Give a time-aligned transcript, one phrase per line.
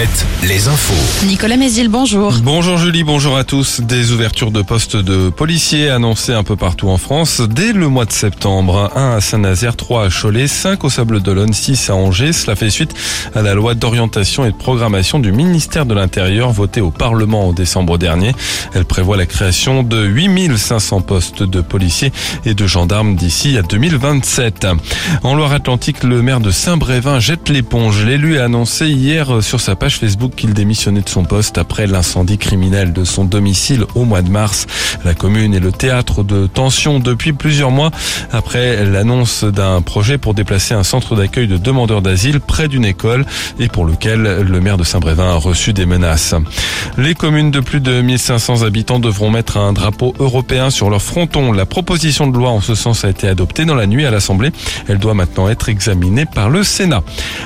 [0.00, 1.26] Alouette, les infos.
[1.26, 2.32] Nicolas Mézil, bonjour.
[2.42, 3.82] Bonjour Julie, bonjour à tous.
[3.82, 8.06] Des ouvertures de postes de policiers annoncées un peu partout en France dès le mois
[8.06, 8.90] de septembre.
[8.96, 12.32] Un à Saint-Nazaire, trois à Cholet, cinq au Sable d'Olonne, six à Angers.
[12.32, 12.94] Cela fait suite
[13.34, 17.52] à la loi d'orientation et de programmation du ministère de l'Intérieur votée au Parlement en
[17.52, 18.32] décembre dernier.
[18.72, 22.12] Elle prévoit la création de 8500 postes de policiers
[22.46, 24.66] et de gendarmes d'ici à 2027.
[25.24, 28.02] En Loire-Atlantique, le maire de Saint-Brévin jette l'éponge.
[28.06, 32.38] L'élu a annoncé hier sur sa page Facebook qu'il démissionnait de son poste après l'incendie
[32.38, 34.66] criminel de son domicile au mois de mars.
[35.04, 37.90] La commune est le théâtre de tensions depuis plusieurs mois
[38.32, 43.24] après l'annonce d'un projet pour déplacer un centre d'accueil de demandeurs d'asile près d'une école
[43.58, 46.34] et pour lequel le maire de Saint-Brévin a reçu des menaces.
[46.96, 51.52] Les communes de plus de 1500 habitants devront mettre un drapeau européen sur leur fronton.
[51.52, 54.50] La proposition de loi en ce sens a été adoptée dans la nuit à l'Assemblée.
[54.88, 57.02] Elle doit maintenant être examinée par le Sénat.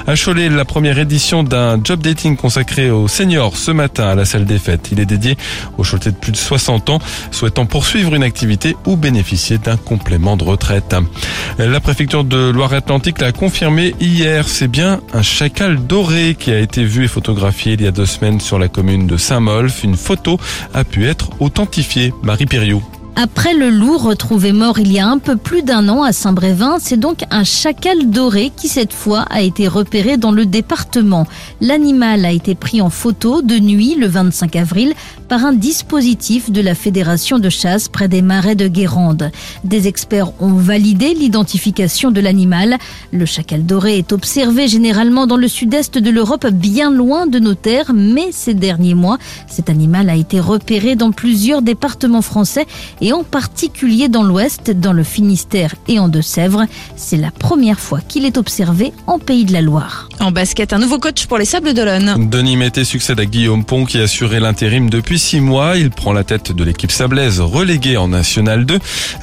[0.07, 4.25] À Cholet, la première édition d'un job dating consacré aux seniors ce matin à la
[4.25, 4.89] salle des fêtes.
[4.93, 5.37] Il est dédié
[5.79, 6.99] aux Choletais de plus de 60 ans
[7.31, 10.95] souhaitant poursuivre une activité ou bénéficier d'un complément de retraite.
[11.59, 14.49] La préfecture de Loire-Atlantique l'a confirmé hier.
[14.49, 18.07] C'est bien un chacal doré qui a été vu et photographié il y a deux
[18.07, 19.85] semaines sur la commune de Saint-Molf.
[19.85, 20.39] Une photo
[20.73, 22.13] a pu être authentifiée.
[22.23, 22.83] Marie Piriou.
[23.17, 26.79] Après le loup retrouvé mort il y a un peu plus d'un an à Saint-Brévin,
[26.81, 31.25] c'est donc un chacal doré qui cette fois a été repéré dans le département.
[31.61, 34.95] L'animal a été pris en photo de nuit le 25 avril
[35.35, 39.33] par un dispositif de la Fédération de chasse près des marais de Guérande.
[39.65, 42.79] Des experts ont validé l'identification de l'animal.
[43.13, 47.55] Le chacal doré est observé généralement dans le sud-est de l'Europe, bien loin de nos
[47.55, 49.19] terres, mais ces derniers mois,
[49.49, 52.67] cet animal a été repéré dans plusieurs départements français
[53.01, 56.67] et en particulier dans l'Ouest, dans le Finistère et en Deux-Sèvres.
[56.95, 60.09] C'est la première fois qu'il est observé en Pays de la Loire.
[60.21, 62.29] En basket, un nouveau coach pour les Sables d'Olonne.
[62.31, 65.79] Denis Mété succède à Guillaume Pont qui assurait l'intérim depuis six mois.
[65.79, 68.79] Il prend la tête de l'équipe sablaise reléguée en National 2,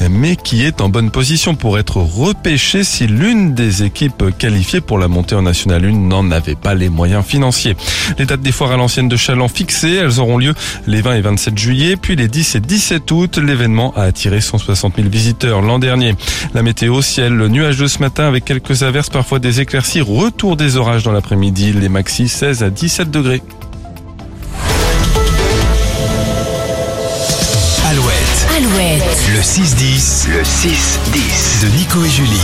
[0.09, 4.97] mais qui est en bonne position pour être repêché si l'une des équipes qualifiées pour
[4.97, 7.75] la montée en National 1 n'en avait pas les moyens financiers.
[8.17, 10.55] Les dates des foires à l'ancienne de Chaland fixées, elles auront lieu
[10.87, 13.37] les 20 et 27 juillet, puis les 10 et 17 août.
[13.37, 16.15] L'événement a attiré 160 000 visiteurs l'an dernier.
[16.55, 21.03] La météo, ciel nuageux ce matin avec quelques averses, parfois des éclaircies, retour des orages
[21.03, 23.43] dans l'après-midi, les maxi 16 à 17 degrés.
[28.57, 29.29] Alouette, Alouette.
[29.33, 32.41] le 6-10, le 6-10 de Nico et Julie.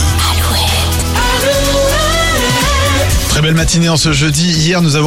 [3.28, 4.50] Très belle matinée en ce jeudi.
[4.50, 5.06] Hier, nous avons